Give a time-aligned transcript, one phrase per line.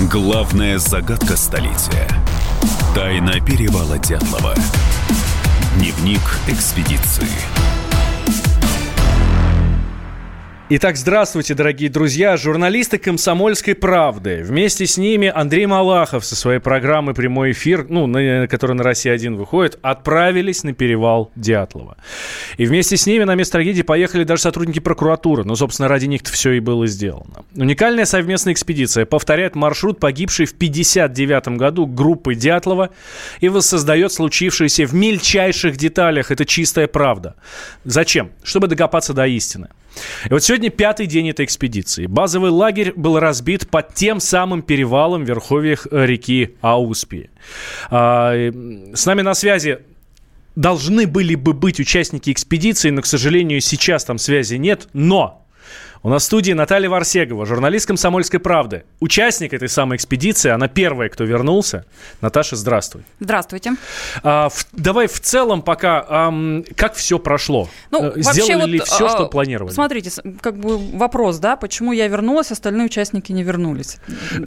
[0.00, 2.08] Главная загадка столетия.
[2.94, 4.54] Тайна перевала Дятлова.
[5.76, 7.26] Дневник экспедиции.
[10.70, 14.42] Итак, здравствуйте, дорогие друзья, журналисты «Комсомольской правды».
[14.44, 19.34] Вместе с ними Андрей Малахов со своей программой «Прямой эфир», ну, на, которая на «Россия-1»
[19.34, 21.96] выходит, отправились на перевал Дятлова.
[22.58, 25.42] И вместе с ними на место трагедии поехали даже сотрудники прокуратуры.
[25.42, 27.46] Ну, собственно, ради них-то все и было сделано.
[27.56, 32.90] Уникальная совместная экспедиция повторяет маршрут, погибший в 1959 году группы Дятлова
[33.40, 36.30] и воссоздает случившееся в мельчайших деталях.
[36.30, 37.36] Это чистая правда.
[37.84, 38.32] Зачем?
[38.42, 39.68] Чтобы докопаться до истины.
[40.26, 42.06] И вот сегодня пятый день этой экспедиции.
[42.06, 47.30] Базовый лагерь был разбит под тем самым перевалом в верховьях реки Ауспи.
[47.90, 48.32] А,
[48.94, 49.80] с нами на связи
[50.56, 54.88] должны были бы быть участники экспедиции, но, к сожалению, сейчас там связи нет.
[54.92, 55.46] Но
[56.02, 58.84] у нас в студии Наталья Варсегова, журналист «Комсомольской правды».
[59.00, 61.84] Участник этой самой экспедиции, она первая, кто вернулся.
[62.20, 63.02] Наташа, здравствуй.
[63.20, 63.72] Здравствуйте.
[64.22, 67.68] А, в, давай в целом пока, а, как все прошло?
[67.90, 69.72] Ну, э, Сделали вот, ли все, а, что планировали?
[69.72, 70.10] Смотрите,
[70.40, 73.98] как бы вопрос, да, почему я вернулась, остальные участники не вернулись?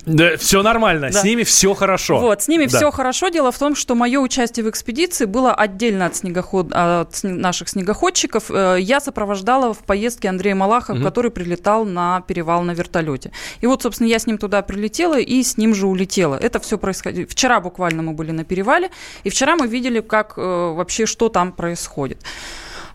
[0.06, 1.20] Да, все нормально, да.
[1.20, 2.20] с ними все хорошо.
[2.20, 2.78] Вот, с ними да.
[2.78, 3.30] все хорошо.
[3.30, 6.72] Дело в том, что мое участие в экспедиции было отдельно от, снегоход...
[6.72, 8.50] от наших снегоходчиков.
[8.50, 11.04] Э, я сопровождала в поездке Андрея Малахова, угу.
[11.04, 13.32] который прилетал на перевал на вертолете.
[13.64, 16.36] И вот, собственно, я с ним туда прилетела и с ним же улетела.
[16.36, 17.28] Это все происходило.
[17.28, 18.90] Вчера буквально мы были на перевале,
[19.26, 22.24] и вчера мы видели, как э, вообще, что там происходит.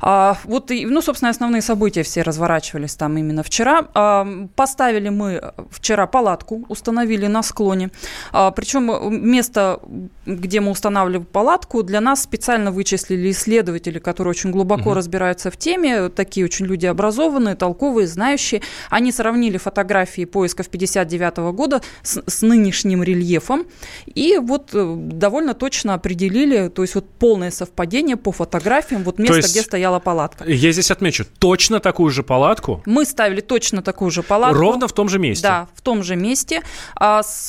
[0.01, 3.89] А, вот, ну, собственно, основные события все разворачивались там именно вчера.
[3.95, 7.91] А, поставили мы вчера палатку, установили на склоне.
[8.33, 9.81] А, причем место,
[10.27, 14.95] где мы устанавливали палатку, для нас специально вычислили исследователи, которые очень глубоко угу.
[14.95, 18.63] разбираются в теме, такие очень люди образованные, толковые, знающие.
[18.91, 23.67] Они сравнили фотографии поисков 59 года с, с нынешним рельефом
[24.07, 29.37] и вот э, довольно точно определили, то есть вот полное совпадение по фотографиям, вот место,
[29.37, 29.51] есть...
[29.53, 30.45] где стоял стояла палатка.
[30.45, 32.83] Я здесь отмечу, точно такую же палатку?
[32.87, 34.59] Мы ставили точно такую же палатку.
[34.59, 35.43] Ровно в том же месте?
[35.43, 36.63] Да, в том же месте.
[36.97, 37.47] А с,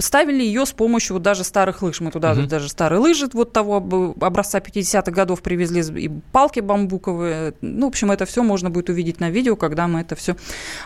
[0.00, 2.00] ставили ее с помощью вот даже старых лыж.
[2.00, 2.46] Мы туда угу.
[2.46, 3.76] даже старые лыжи вот того
[4.20, 7.54] образца 50-х годов привезли, и палки бамбуковые.
[7.60, 10.36] Ну, в общем, это все можно будет увидеть на видео, когда мы это все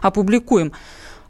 [0.02, 0.72] опубликуем.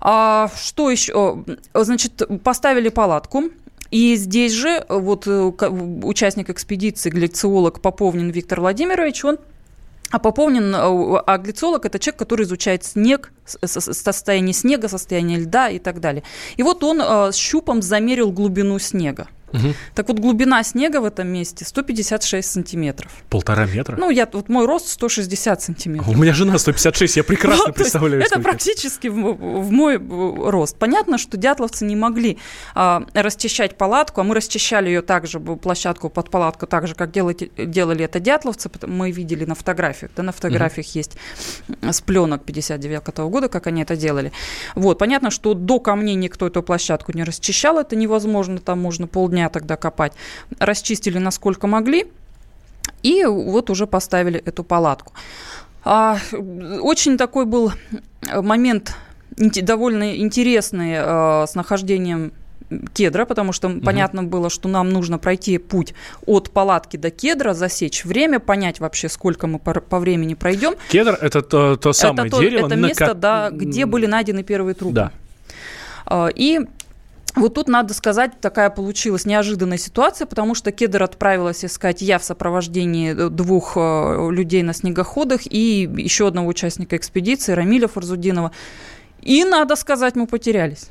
[0.00, 1.44] А, что еще?
[1.74, 3.44] Значит, поставили палатку,
[3.90, 5.52] и здесь же э, вот э,
[6.02, 9.38] участник экспедиции, гляциолог Поповнин Виктор Владимирович, он
[10.10, 15.78] а Поповнин, э, а глицолог– это человек, который изучает снег, состояние снега, состояние льда и
[15.78, 16.22] так далее.
[16.56, 19.28] И вот он с щупом замерил глубину снега.
[19.52, 19.74] Угу.
[19.94, 23.12] Так вот, глубина снега в этом месте 156 сантиметров.
[23.28, 23.96] Полтора метра?
[23.96, 26.08] Ну, я, вот мой рост 160 сантиметров.
[26.08, 28.22] У меня жена 156, я прекрасно ну, представляю.
[28.22, 30.76] Это практически в, в мой рост.
[30.76, 32.38] Понятно, что дятловцы не могли
[32.74, 37.50] а, расчищать палатку, а мы расчищали ее также, площадку под палатку, так же, как делали,
[37.56, 38.70] делали это дятловцы.
[38.86, 40.98] Мы видели на фотографиях, да, на фотографиях угу.
[40.98, 41.16] есть
[41.82, 44.32] с пленок 59 -го года, как они это делали.
[44.74, 49.39] Вот, понятно, что до камней никто эту площадку не расчищал, это невозможно, там можно полдня
[49.40, 50.12] дня тогда копать.
[50.58, 52.06] Расчистили насколько могли,
[53.02, 55.12] и вот уже поставили эту палатку.
[55.82, 56.18] А,
[56.80, 57.72] очень такой был
[58.30, 58.94] момент
[59.36, 62.32] довольно интересный а, с нахождением
[62.92, 63.80] кедра, потому что угу.
[63.80, 65.94] понятно было, что нам нужно пройти путь
[66.26, 70.74] от палатки до кедра, засечь время, понять вообще, сколько мы по, по времени пройдем.
[70.90, 73.14] Кедр это то, то самое это дерево, это место, на...
[73.14, 74.94] да, где были найдены первые трупы.
[74.94, 75.12] Да.
[76.04, 76.60] А, и
[77.36, 82.24] вот тут, надо сказать, такая получилась неожиданная ситуация, потому что Кедр отправилась искать я в
[82.24, 88.52] сопровождении э, двух э, людей на снегоходах и еще одного участника экспедиции, Рамиля Фарзудинова.
[89.22, 90.88] И, надо сказать, мы потерялись.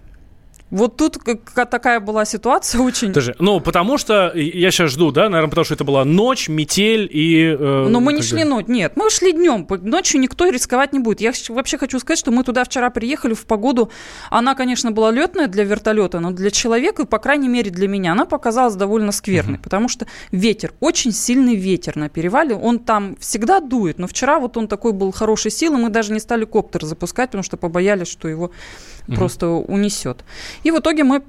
[0.72, 1.18] Вот тут
[1.54, 3.12] такая была ситуация очень...
[3.12, 7.10] Даже, ну, потому что я сейчас жду, да, наверное, потому что это была ночь, метель
[7.12, 7.56] и...
[7.60, 11.22] Э, Но мы не шли ночь, нет, мы шли днем, ночью никто рисковать не будет.
[11.22, 13.92] Я вообще хочу сказать, что мы туда вчера приехали в погоду,
[14.30, 18.26] она, конечно, была летная для вертолета, но для человека, по крайней мере для меня, она
[18.26, 19.64] показалась довольно скверной, uh-huh.
[19.64, 24.58] потому что ветер, очень сильный ветер на перевале, он там всегда дует, но вчера вот
[24.58, 28.28] он такой был хорошей силы, мы даже не стали коптер запускать, потому что побоялись, что
[28.28, 28.52] его
[29.08, 29.16] uh-huh.
[29.16, 30.24] просто унесет.
[30.64, 31.24] И в итоге мы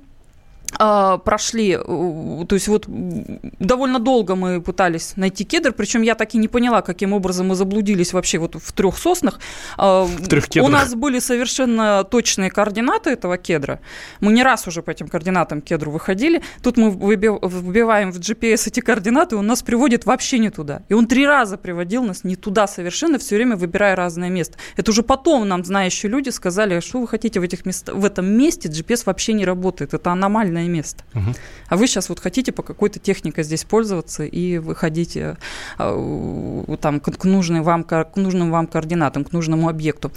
[0.71, 6.49] прошли, то есть вот довольно долго мы пытались найти кедр, причем я так и не
[6.49, 9.41] поняла, каким образом мы заблудились вообще вот в трех соснах.
[9.77, 10.69] А, в трех кедрах.
[10.69, 13.81] У нас были совершенно точные координаты этого кедра.
[14.21, 16.43] Мы не раз уже по этим координатам кедру выходили.
[16.63, 20.83] Тут мы вбиваем в GPS эти координаты, он нас приводит вообще не туда.
[20.89, 24.59] И он три раза приводил нас не туда совершенно, все время выбирая разное место.
[24.77, 28.27] Это уже потом нам знающие люди сказали, что вы хотите в, этих местах, в этом
[28.27, 31.05] месте, GPS вообще не работает, это аномальное место.
[31.15, 31.35] Угу.
[31.69, 35.37] А вы сейчас вот хотите по какой-то технике здесь пользоваться и выходите
[35.79, 40.13] э, там, к, нужным вам, к нужным вам координатам, к нужному объекту.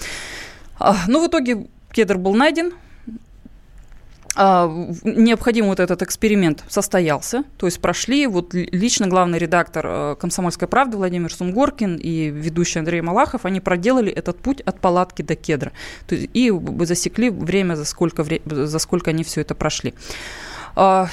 [0.80, 2.74] А, ну, в итоге кедр был найден,
[4.36, 4.68] а,
[5.04, 10.98] необходимый вот этот эксперимент состоялся, то есть прошли, вот лично главный редактор э, «Комсомольской правды»
[10.98, 15.72] Владимир Сунгоркин и ведущий Андрей Малахов, они проделали этот путь от палатки до кедра
[16.08, 19.94] то есть, и засекли время, за сколько, за сколько они все это прошли.
[20.76, 21.10] А,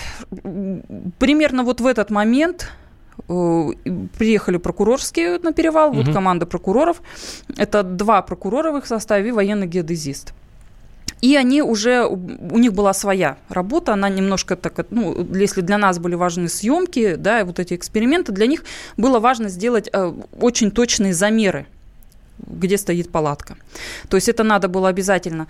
[1.19, 2.70] примерно вот в этот момент
[3.28, 3.69] э,
[4.16, 6.02] приехали прокурорские на перевал, угу.
[6.02, 7.02] вот команда прокуроров,
[7.58, 10.32] это два прокурора в их составе и военный геодезист.
[11.20, 15.99] И они уже, у них была своя работа, она немножко так, ну, если для нас
[15.99, 18.64] были важны съемки, да, вот эти эксперименты, для них
[18.96, 21.67] было важно сделать э, очень точные замеры,
[22.38, 23.56] где стоит палатка.
[24.08, 25.46] То есть это надо было обязательно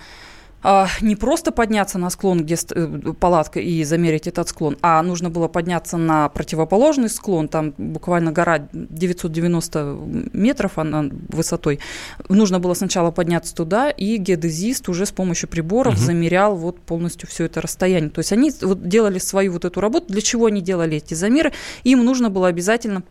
[0.62, 5.31] а, не просто подняться на склон, где э, палатка, и замерить этот склон, а нужно
[5.31, 9.99] было подняться на противоположный склон, там буквально гора 990
[10.33, 11.81] метров она высотой.
[12.29, 16.03] Нужно было сначала подняться туда, и геодезист уже с помощью приборов угу.
[16.03, 18.11] замерял вот полностью все это расстояние.
[18.11, 20.07] То есть они вот делали свою вот эту работу.
[20.12, 21.53] Для чего они делали эти замеры?
[21.85, 23.03] Им нужно было обязательно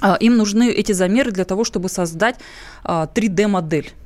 [0.00, 2.36] а, им нужны эти замеры для того, чтобы создать
[2.84, 4.00] 3D-модель а,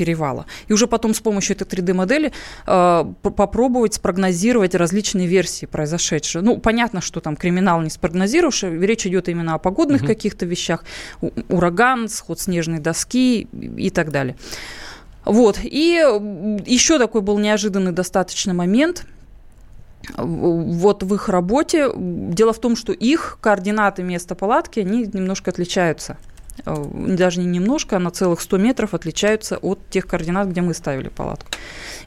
[0.00, 0.46] перевала.
[0.66, 2.32] И уже потом с помощью этой 3D-модели
[2.66, 6.42] э, попробовать спрогнозировать различные версии произошедшего.
[6.42, 10.06] Ну, понятно, что там криминал не спрогнозируешь, речь идет именно о погодных угу.
[10.06, 10.84] каких-то вещах,
[11.50, 14.36] ураган, сход снежной доски и так далее.
[15.26, 15.58] Вот.
[15.62, 16.02] И
[16.64, 19.04] еще такой был неожиданный достаточно момент–
[20.16, 21.90] вот в их работе.
[21.94, 26.16] Дело в том, что их координаты места палатки, они немножко отличаются
[26.64, 31.08] даже не немножко, а на целых 100 метров отличаются от тех координат, где мы ставили
[31.08, 31.48] палатку.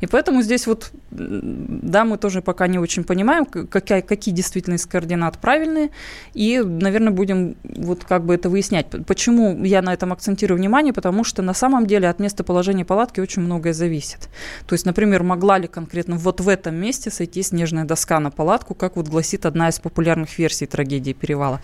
[0.01, 4.85] И поэтому здесь вот, да, мы тоже пока не очень понимаем, какая, какие действительно из
[4.85, 5.91] координат правильные,
[6.33, 8.87] и, наверное, будем вот как бы это выяснять.
[9.07, 10.93] Почему я на этом акцентирую внимание?
[10.93, 14.29] Потому что на самом деле от местоположения палатки очень многое зависит.
[14.65, 18.75] То есть, например, могла ли конкретно вот в этом месте сойти снежная доска на палатку,
[18.75, 21.61] как вот гласит одна из популярных версий трагедии перевала.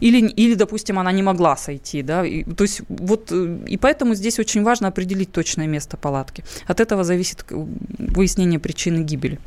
[0.00, 2.24] Или, или допустим, она не могла сойти, да,
[2.56, 6.44] то есть вот и поэтому здесь очень важно определить точное место палатки.
[6.66, 9.38] От этого зависит выяснение причины гибели.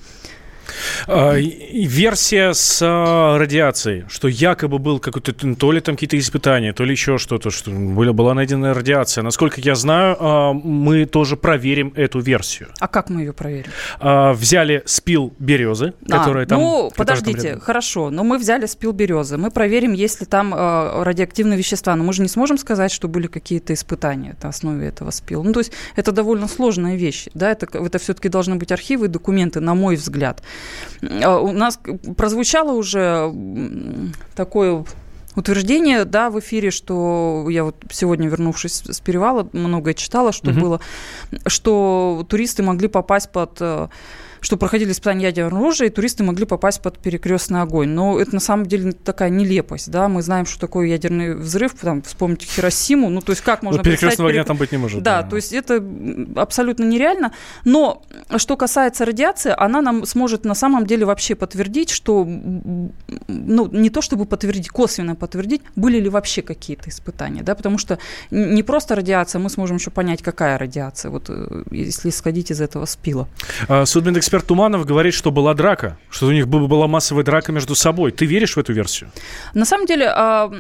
[1.08, 6.84] А, версия с а, радиацией, что якобы был какой-то, то ли там какие-то испытания, то
[6.84, 9.24] ли еще что-то, что была, найдена радиация.
[9.24, 12.70] Насколько я знаю, а, мы тоже проверим эту версию.
[12.80, 13.72] А как мы ее проверим?
[14.00, 16.60] Взяли спил березы, а, которые там...
[16.60, 19.38] Ну, подождите, там хорошо, но мы взяли спил березы.
[19.38, 21.96] Мы проверим, есть ли там радиоактивные вещества.
[21.96, 25.44] Но мы же не сможем сказать, что были какие-то испытания на основе этого спила.
[25.44, 27.28] Ну, то есть это довольно сложная вещь.
[27.34, 27.52] Да?
[27.52, 30.44] Это, это все-таки должны быть архивы и документы, на мой взгляд.
[31.02, 31.80] А, у нас
[32.18, 33.32] прозвучало уже
[34.36, 34.86] такое
[35.36, 40.60] утверждение, да, в эфире, что я вот сегодня, вернувшись с перевала, многое читала, что угу.
[40.60, 40.82] было,
[41.48, 43.88] что туристы могли попасть под э,
[44.44, 47.90] что проходили испытания ядерного оружия, и туристы могли попасть под перекрестный огонь.
[47.90, 52.02] Но это на самом деле такая нелепость, да, мы знаем, что такое ядерный взрыв, там,
[52.02, 53.78] вспомните Хиросиму, ну, то есть как можно...
[53.78, 55.02] Ну, перекрестного огня там быть не может.
[55.02, 55.82] Да, да, то есть это
[56.36, 57.32] абсолютно нереально,
[57.64, 58.04] но
[58.36, 64.02] что касается радиации, она нам сможет на самом деле вообще подтвердить, что, ну, не то
[64.02, 67.98] чтобы подтвердить, косвенно подтвердить, были ли вообще какие-то испытания, да, потому что
[68.30, 72.86] не просто радиация, мы сможем еще понять, какая радиация, вот э, если исходить из этого
[72.86, 73.30] спила.
[73.70, 77.76] А, судмедэксперт эксперт Туманов говорит, что была драка, что у них была массовая драка между
[77.76, 78.12] собой.
[78.12, 79.12] Ты веришь в эту версию?
[79.54, 80.52] На самом деле, а,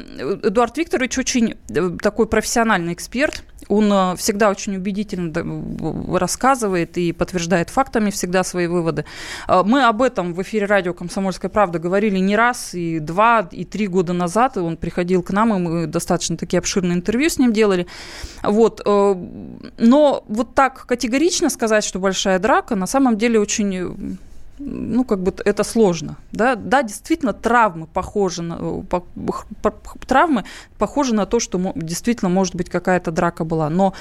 [0.43, 3.43] Эдуард Викторович очень э, такой профессиональный эксперт.
[3.67, 5.31] Он э, всегда очень убедительно
[6.17, 9.05] рассказывает и подтверждает фактами всегда свои выводы.
[9.47, 13.65] А, мы об этом в эфире радио «Комсомольская правда» говорили не раз, и два, и
[13.65, 14.57] три года назад.
[14.57, 17.87] Он приходил к нам, и мы достаточно такие обширные интервью с ним делали.
[18.43, 18.81] Вот.
[18.85, 19.15] Э,
[19.77, 24.17] но вот так категорично сказать, что большая драка, на самом деле очень
[24.59, 26.17] ну, как бы это сложно.
[26.31, 29.01] Да, да действительно, травмы похожи на, э, по,
[29.61, 29.73] по,
[30.07, 30.43] травмы
[30.77, 33.69] похожи на то, что действительно, может быть, какая-то драка была.
[33.69, 33.93] Но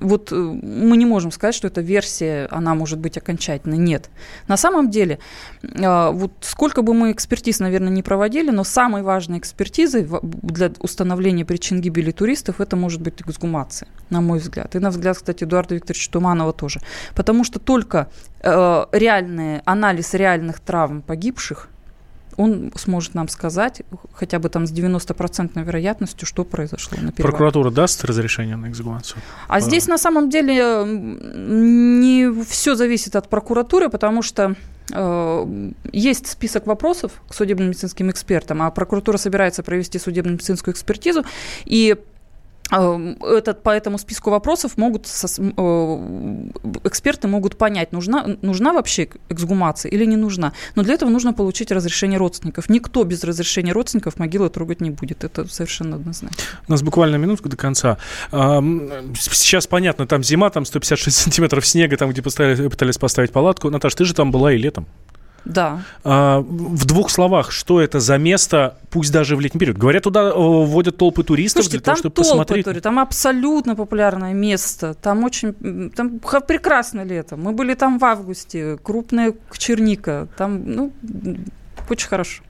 [0.00, 3.78] вот э, мы не можем сказать, что эта версия, она может быть окончательной.
[3.78, 4.10] Нет.
[4.48, 5.18] На самом деле,
[5.62, 11.44] э, вот сколько бы мы экспертиз, наверное, не проводили, но самой важной экспертизой для установления
[11.44, 14.76] причин гибели туристов это может быть эксгумация, на мой взгляд.
[14.76, 16.80] И на взгляд, кстати, Эдуарда Викторовича Туманова тоже.
[17.14, 18.08] Потому что только
[18.40, 21.68] э, реальный анализ реальных травм погибших,
[22.36, 23.82] он сможет нам сказать
[24.12, 27.32] хотя бы там с 90% вероятностью, что произошло на перевале.
[27.32, 29.20] Прокуратура даст разрешение на эксгумацию?
[29.48, 29.60] А По...
[29.60, 34.54] здесь на самом деле не все зависит от прокуратуры, потому что
[34.92, 41.24] э, есть список вопросов к судебно-медицинским экспертам, а прокуратура собирается провести судебно-медицинскую экспертизу,
[41.64, 41.96] и
[42.70, 45.06] этот, по этому списку вопросов могут
[46.84, 50.52] эксперты могут понять, нужна, нужна вообще эксгумация или не нужна.
[50.74, 52.68] Но для этого нужно получить разрешение родственников.
[52.68, 55.24] Никто без разрешения родственников могилы трогать не будет.
[55.24, 56.38] Это совершенно однозначно.
[56.68, 57.98] У нас буквально минутка до конца.
[58.30, 63.70] Сейчас понятно, там зима, там 156 сантиметров снега, там, где пытались поставить палатку.
[63.70, 64.86] Наташ, ты же там была и летом.
[65.44, 65.82] Да.
[66.04, 69.78] А, в двух словах, что это за место, пусть даже в летний период?
[69.78, 72.64] Говорят, туда вводят толпы туристов Слушайте, для того, чтобы толпы посмотреть.
[72.64, 74.94] Тури, там абсолютно популярное место.
[74.94, 77.36] Там очень, там прекрасное лето.
[77.36, 80.28] Мы были там в августе, крупная черника.
[80.36, 80.92] Там, ну,
[81.88, 82.42] очень хорошо.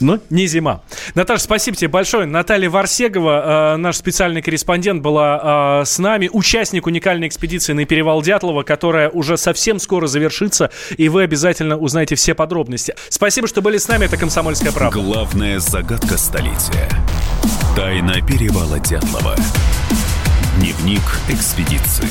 [0.00, 0.82] Но не зима.
[1.14, 2.26] Наташа, спасибо тебе большое.
[2.26, 6.28] Наталья Варсегова, э, наш специальный корреспондент, была э, с нами.
[6.32, 12.14] Участник уникальной экспедиции на перевал Дятлова, которая уже совсем скоро завершится, и вы обязательно узнаете
[12.14, 12.94] все подробности.
[13.08, 14.04] Спасибо, что были с нами.
[14.04, 14.98] Это «Комсомольская правда».
[14.98, 16.88] Главная загадка столетия.
[17.74, 19.36] Тайна перевала Дятлова.
[20.58, 22.08] Дневник экспедиции.